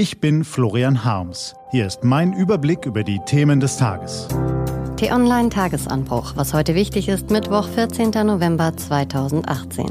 Ich 0.00 0.18
bin 0.18 0.44
Florian 0.44 1.04
Harms. 1.04 1.54
Hier 1.72 1.86
ist 1.86 2.04
mein 2.04 2.32
Überblick 2.32 2.86
über 2.86 3.04
die 3.04 3.18
Themen 3.26 3.60
des 3.60 3.76
Tages. 3.76 4.28
T-Online 4.96 5.50
Tagesanbruch, 5.50 6.36
was 6.36 6.54
heute 6.54 6.74
wichtig 6.74 7.10
ist, 7.10 7.28
Mittwoch, 7.28 7.68
14. 7.68 8.08
November 8.24 8.74
2018. 8.74 9.84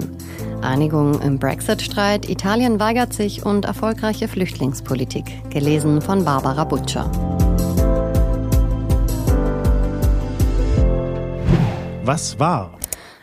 Einigung 0.63 1.21
im 1.21 1.37
Brexit-Streit, 1.37 2.27
Italien 2.27 2.79
weigert 2.79 3.13
sich 3.13 3.45
und 3.45 3.65
erfolgreiche 3.65 4.27
Flüchtlingspolitik. 4.27 5.25
Gelesen 5.51 6.01
von 6.01 6.25
Barbara 6.25 6.63
Butcher. 6.63 7.11
Was 12.03 12.39
war? 12.39 12.78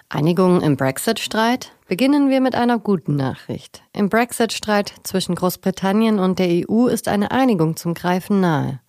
Einigung 0.09 0.61
im 0.61 0.77
Brexit-Streit? 0.77 1.73
Beginnen 1.89 2.31
wir 2.31 2.41
mit 2.41 2.55
einer 2.55 2.79
guten 2.79 3.17
Nachricht. 3.17 3.83
Im 3.93 4.09
Brexit-Streit 4.09 4.95
zwischen 5.03 5.35
Großbritannien 5.35 6.21
und 6.21 6.39
der 6.39 6.69
EU 6.69 6.87
ist 6.87 7.09
eine 7.09 7.33
Einigung 7.33 7.77
zum 7.77 7.93
Greifen 7.93 8.41
nahe. 8.41 8.81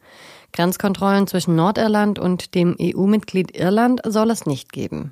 Grenzkontrollen 0.53 1.25
zwischen 1.25 1.55
Nordirland 1.55 2.19
und 2.19 2.53
dem 2.53 2.75
EU-Mitglied 2.79 3.57
Irland 3.57 4.01
soll 4.05 4.29
es 4.29 4.45
nicht 4.45 4.71
geben. 4.71 5.11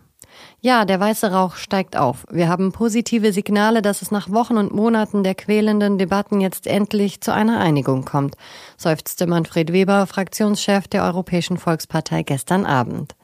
Ja, 0.61 0.85
der 0.85 0.99
weiße 0.99 1.31
Rauch 1.31 1.55
steigt 1.55 1.97
auf. 1.97 2.25
Wir 2.29 2.49
haben 2.49 2.71
positive 2.71 3.33
Signale, 3.33 3.81
dass 3.81 4.03
es 4.03 4.11
nach 4.11 4.29
Wochen 4.31 4.57
und 4.57 4.73
Monaten 4.73 5.23
der 5.23 5.33
quälenden 5.33 5.97
Debatten 5.97 6.39
jetzt 6.39 6.67
endlich 6.67 7.21
zu 7.21 7.33
einer 7.33 7.59
Einigung 7.59 8.05
kommt, 8.05 8.35
seufzte 8.77 9.25
Manfred 9.25 9.73
Weber, 9.73 10.05
Fraktionschef 10.05 10.87
der 10.87 11.03
Europäischen 11.03 11.57
Volkspartei 11.57 12.21
gestern 12.21 12.65
Abend. 12.65 13.15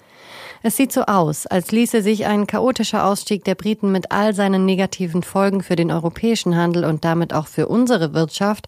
Es 0.64 0.78
sieht 0.78 0.92
so 0.92 1.02
aus, 1.04 1.48
als 1.48 1.72
ließe 1.72 2.04
sich 2.04 2.28
ein 2.28 2.46
chaotischer 2.46 3.06
Ausstieg 3.06 3.44
der 3.46 3.56
Briten 3.56 3.92
mit 3.92 4.12
all 4.12 4.36
seinen 4.36 4.64
negativen 4.66 5.24
Folgen 5.24 5.64
für 5.64 5.76
den 5.76 5.92
europäischen 5.92 6.56
Handel 6.56 6.86
und 6.86 7.04
damit 7.04 7.34
auch 7.34 7.48
für 7.48 7.68
unsere 7.68 8.14
Wirtschaft 8.14 8.68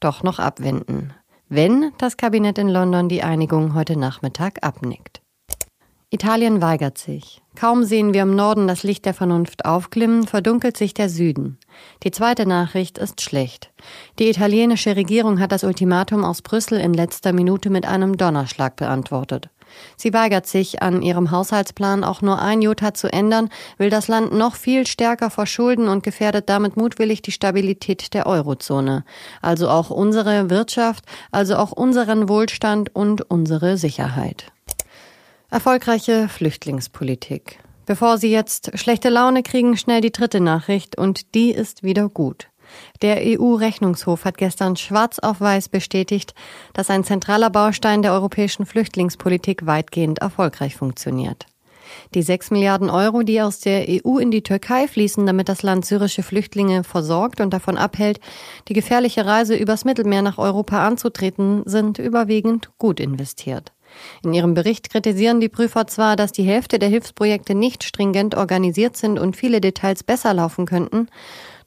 doch 0.00 0.22
noch 0.22 0.38
abwenden. 0.38 1.14
Wenn 1.48 1.92
das 1.96 2.18
Kabinett 2.18 2.58
in 2.58 2.68
London 2.68 3.08
die 3.08 3.22
Einigung 3.22 3.74
heute 3.74 3.96
Nachmittag 3.96 4.62
abnickt. 4.62 5.22
Italien 6.12 6.60
weigert 6.60 6.98
sich. 6.98 7.40
Kaum 7.54 7.84
sehen 7.84 8.12
wir 8.12 8.22
im 8.22 8.34
Norden 8.34 8.66
das 8.66 8.82
Licht 8.82 9.04
der 9.06 9.14
Vernunft 9.14 9.64
aufglimmen, 9.64 10.26
verdunkelt 10.26 10.76
sich 10.76 10.92
der 10.92 11.08
Süden. 11.08 11.56
Die 12.02 12.10
zweite 12.10 12.46
Nachricht 12.46 12.98
ist 12.98 13.20
schlecht. 13.20 13.70
Die 14.18 14.28
italienische 14.28 14.96
Regierung 14.96 15.38
hat 15.38 15.52
das 15.52 15.62
Ultimatum 15.62 16.24
aus 16.24 16.42
Brüssel 16.42 16.80
in 16.80 16.94
letzter 16.94 17.32
Minute 17.32 17.70
mit 17.70 17.86
einem 17.86 18.16
Donnerschlag 18.16 18.74
beantwortet. 18.74 19.50
Sie 19.96 20.12
weigert 20.12 20.48
sich, 20.48 20.82
an 20.82 21.00
ihrem 21.00 21.30
Haushaltsplan 21.30 22.02
auch 22.02 22.22
nur 22.22 22.42
ein 22.42 22.60
Jota 22.60 22.92
zu 22.92 23.12
ändern, 23.12 23.48
will 23.78 23.88
das 23.88 24.08
Land 24.08 24.32
noch 24.32 24.56
viel 24.56 24.88
stärker 24.88 25.30
verschulden 25.30 25.86
und 25.86 26.02
gefährdet 26.02 26.48
damit 26.48 26.76
mutwillig 26.76 27.22
die 27.22 27.30
Stabilität 27.30 28.14
der 28.14 28.26
Eurozone. 28.26 29.04
Also 29.42 29.68
auch 29.68 29.90
unsere 29.90 30.50
Wirtschaft, 30.50 31.04
also 31.30 31.54
auch 31.54 31.70
unseren 31.70 32.28
Wohlstand 32.28 32.92
und 32.96 33.30
unsere 33.30 33.76
Sicherheit. 33.76 34.50
Erfolgreiche 35.52 36.28
Flüchtlingspolitik. 36.28 37.58
Bevor 37.84 38.18
Sie 38.18 38.30
jetzt 38.30 38.78
schlechte 38.78 39.08
Laune 39.08 39.42
kriegen, 39.42 39.76
schnell 39.76 40.00
die 40.00 40.12
dritte 40.12 40.38
Nachricht 40.38 40.96
und 40.96 41.34
die 41.34 41.50
ist 41.50 41.82
wieder 41.82 42.08
gut. 42.08 42.46
Der 43.02 43.16
EU-Rechnungshof 43.18 44.24
hat 44.24 44.38
gestern 44.38 44.76
schwarz 44.76 45.18
auf 45.18 45.40
weiß 45.40 45.68
bestätigt, 45.68 46.34
dass 46.72 46.88
ein 46.88 47.02
zentraler 47.02 47.50
Baustein 47.50 48.02
der 48.02 48.12
europäischen 48.12 48.64
Flüchtlingspolitik 48.64 49.66
weitgehend 49.66 50.20
erfolgreich 50.20 50.76
funktioniert. 50.76 51.46
Die 52.14 52.22
sechs 52.22 52.52
Milliarden 52.52 52.88
Euro, 52.88 53.24
die 53.24 53.42
aus 53.42 53.58
der 53.58 53.86
EU 53.88 54.18
in 54.18 54.30
die 54.30 54.44
Türkei 54.44 54.86
fließen, 54.86 55.26
damit 55.26 55.48
das 55.48 55.64
Land 55.64 55.84
syrische 55.84 56.22
Flüchtlinge 56.22 56.84
versorgt 56.84 57.40
und 57.40 57.52
davon 57.52 57.76
abhält, 57.76 58.20
die 58.68 58.72
gefährliche 58.72 59.26
Reise 59.26 59.56
übers 59.56 59.84
Mittelmeer 59.84 60.22
nach 60.22 60.38
Europa 60.38 60.86
anzutreten, 60.86 61.62
sind 61.64 61.98
überwiegend 61.98 62.70
gut 62.78 63.00
investiert. 63.00 63.72
In 64.22 64.32
ihrem 64.34 64.54
Bericht 64.54 64.90
kritisieren 64.90 65.40
die 65.40 65.48
Prüfer 65.48 65.86
zwar, 65.86 66.16
dass 66.16 66.32
die 66.32 66.42
Hälfte 66.42 66.78
der 66.78 66.88
Hilfsprojekte 66.88 67.54
nicht 67.54 67.84
stringent 67.84 68.34
organisiert 68.34 68.96
sind 68.96 69.18
und 69.18 69.36
viele 69.36 69.60
Details 69.60 70.02
besser 70.02 70.34
laufen 70.34 70.66
könnten, 70.66 71.08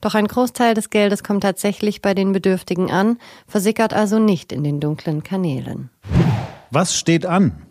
doch 0.00 0.14
ein 0.14 0.26
Großteil 0.26 0.74
des 0.74 0.90
Geldes 0.90 1.22
kommt 1.22 1.42
tatsächlich 1.42 2.02
bei 2.02 2.12
den 2.12 2.32
Bedürftigen 2.32 2.90
an, 2.90 3.18
versickert 3.46 3.94
also 3.94 4.18
nicht 4.18 4.52
in 4.52 4.62
den 4.62 4.78
dunklen 4.78 5.22
Kanälen. 5.22 5.88
Was 6.70 6.94
steht 6.96 7.24
an? 7.24 7.62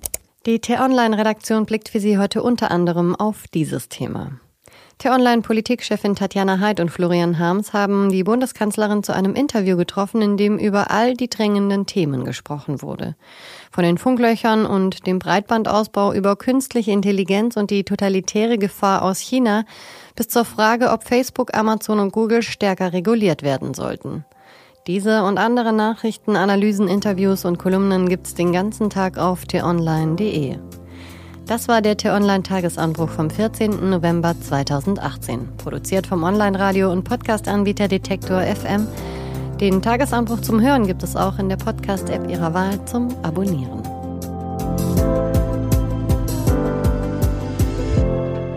Die 0.46 0.60
T-Online-Redaktion 0.60 1.66
blickt 1.66 1.90
für 1.90 2.00
Sie 2.00 2.18
heute 2.18 2.44
unter 2.44 2.72
anderem 2.72 3.16
auf 3.16 3.48
dieses 3.54 3.88
Thema. 3.88 4.40
T-Online-Politikchefin 5.00 6.16
Tatjana 6.16 6.60
Heid 6.60 6.80
und 6.80 6.90
Florian 6.90 7.40
Harms 7.40 7.74
haben 7.74 8.10
die 8.10 8.24
Bundeskanzlerin 8.24 9.04
zu 9.04 9.14
einem 9.14 9.36
Interview 9.36 9.76
getroffen, 9.76 10.22
in 10.22 10.38
dem 10.38 10.58
über 10.58 10.92
all 10.92 11.16
die 11.16 11.30
drängenden 11.30 11.86
Themen 11.86 12.24
gesprochen 12.24 12.82
wurde. 12.82 13.16
Von 13.72 13.84
den 13.84 13.98
Funklöchern 13.98 14.66
und 14.66 15.06
dem 15.06 15.20
Breitbandausbau 15.20 16.14
über 16.14 16.36
künstliche 16.36 16.92
Intelligenz 16.92 17.58
und 17.58 17.72
die 17.72 17.84
totalitäre 17.84 18.58
Gefahr 18.58 19.02
aus 19.02 19.20
China 19.20 19.66
bis 20.16 20.28
zur 20.30 20.46
Frage, 20.46 20.92
ob 20.92 21.04
Facebook, 21.04 21.56
Amazon 21.56 22.00
und 22.00 22.14
Google 22.14 22.44
stärker 22.44 22.94
reguliert 22.94 23.44
werden 23.44 23.74
sollten. 23.74 24.26
Diese 24.88 25.24
und 25.24 25.38
andere 25.38 25.72
Nachrichten, 25.72 26.36
Analysen, 26.36 26.88
Interviews 26.88 27.46
und 27.46 27.58
Kolumnen 27.58 28.10
gibt's 28.10 28.36
den 28.36 28.52
ganzen 28.52 28.90
Tag 28.90 29.18
auf 29.18 29.46
t-online.de. 29.46 30.58
Das 31.46 31.68
war 31.68 31.82
der 31.82 31.98
T-Online-Tagesanbruch 31.98 33.10
vom 33.10 33.30
14. 33.30 33.90
November 33.90 34.36
2018, 34.40 35.58
produziert 35.58 36.08
vom 36.08 36.24
Online-Radio- 36.24 36.92
und 36.92 37.04
Podcast-Anbieter 37.04 37.88
Detektor 37.88 38.42
FM 38.42 38.88
den 39.64 39.82
Tagesanbruch 39.82 40.42
zum 40.42 40.60
Hören 40.60 40.88
gibt 40.88 41.04
es 41.04 41.16
auch 41.16 41.40
in 41.40 41.48
der 41.48 41.56
Podcast-App 41.56 42.30
Ihrer 42.30 42.54
Wahl 42.54 42.84
zum 42.86 43.16
Abonnieren. 43.24 43.82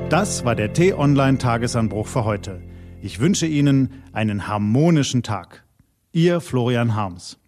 Das 0.08 0.44
war 0.44 0.56
der 0.56 0.72
T-Online-Tagesanbruch 0.72 2.08
für 2.08 2.24
heute. 2.24 2.60
Ich 3.02 3.20
wünsche 3.20 3.46
Ihnen 3.46 4.02
einen 4.12 4.48
harmonischen 4.48 5.22
Tag. 5.22 5.64
Ihr 6.12 6.40
Florian 6.40 6.96
Harms. 6.96 7.38